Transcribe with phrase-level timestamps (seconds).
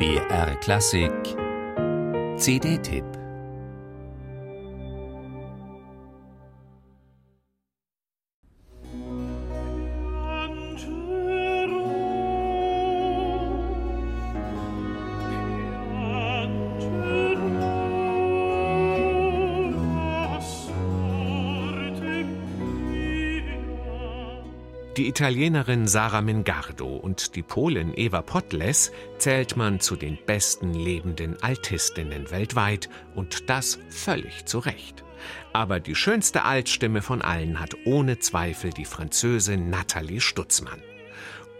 [0.00, 1.36] BR Klassik.
[2.38, 3.19] CD-Tipp
[25.00, 31.42] Die Italienerin Sara Mingardo und die Polin Eva Potles zählt man zu den besten lebenden
[31.42, 35.02] Altistinnen weltweit und das völlig zu Recht.
[35.54, 40.82] Aber die schönste Altstimme von allen hat ohne Zweifel die Französin Nathalie Stutzmann.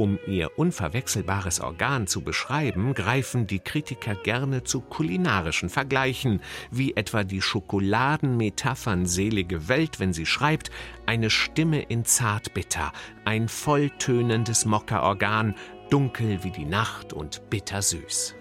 [0.00, 6.40] Um ihr unverwechselbares Organ zu beschreiben, greifen die Kritiker gerne zu kulinarischen Vergleichen,
[6.70, 10.70] wie etwa die Schokoladenmetaphern Selige Welt, wenn sie schreibt,
[11.04, 12.92] eine Stimme in Zartbitter,
[13.26, 15.54] ein volltönendes Mockerorgan,
[15.90, 18.36] dunkel wie die Nacht und bittersüß.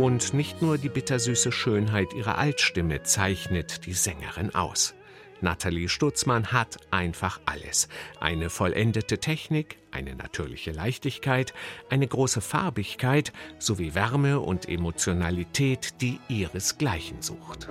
[0.00, 4.94] Und nicht nur die bittersüße Schönheit ihrer Altstimme zeichnet die Sängerin aus.
[5.42, 7.86] Nathalie Stutzmann hat einfach alles.
[8.18, 11.52] Eine vollendete Technik, eine natürliche Leichtigkeit,
[11.90, 17.68] eine große Farbigkeit sowie Wärme und Emotionalität, die ihresgleichen sucht.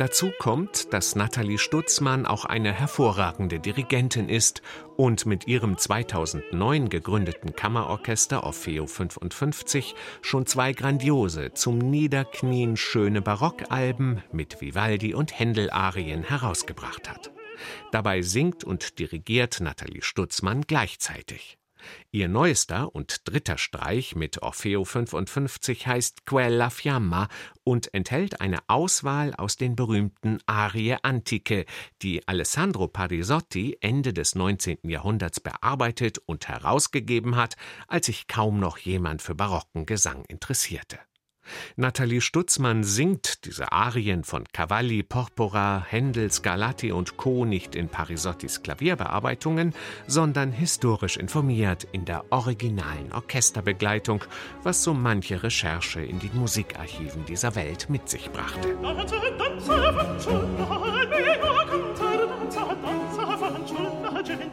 [0.00, 4.62] Dazu kommt, dass Nathalie Stutzmann auch eine hervorragende Dirigentin ist
[4.96, 14.22] und mit ihrem 2009 gegründeten Kammerorchester Orfeo 55 schon zwei grandiose, zum Niederknien schöne Barockalben
[14.32, 17.30] mit Vivaldi und Händel-Arien herausgebracht hat.
[17.92, 21.59] Dabei singt und dirigiert Nathalie Stutzmann gleichzeitig.
[22.10, 27.28] Ihr neuester und dritter Streich mit Orfeo 55 heißt Quella Fiamma
[27.64, 31.66] und enthält eine Auswahl aus den berühmten Arie Antike,
[32.02, 34.78] die Alessandro Parisotti Ende des 19.
[34.84, 37.56] Jahrhunderts bearbeitet und herausgegeben hat,
[37.88, 40.98] als sich kaum noch jemand für barocken Gesang interessierte.
[41.76, 47.44] Nathalie Stutzmann singt diese Arien von Cavalli, Porpora, Händel, Scarlatti und Co.
[47.44, 49.74] nicht in Parisottis Klavierbearbeitungen,
[50.06, 54.24] sondern historisch informiert in der originalen Orchesterbegleitung,
[54.62, 58.76] was so manche Recherche in den Musikarchiven dieser Welt mit sich brachte.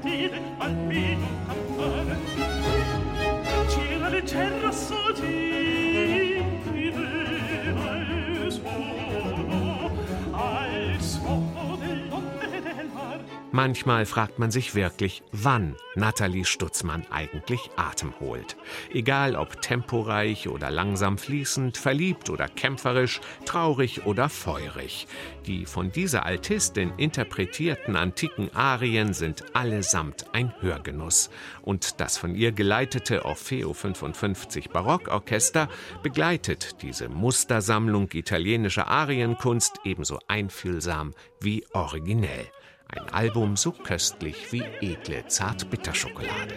[0.03, 0.86] Terra
[13.57, 18.55] Manchmal fragt man sich wirklich, wann Nathalie Stutzmann eigentlich Atem holt.
[18.93, 25.07] Egal ob temporeich oder langsam fließend, verliebt oder kämpferisch, traurig oder feurig.
[25.47, 31.31] Die von dieser Altistin interpretierten antiken Arien sind allesamt ein Hörgenuss.
[31.63, 35.67] Und das von ihr geleitete Orfeo 55 Barockorchester
[36.03, 42.51] begleitet diese Mustersammlung italienischer Arienkunst ebenso einfühlsam wie originell.
[42.89, 46.55] Ein Album so köstlich wie edle Zartbitterschokolade.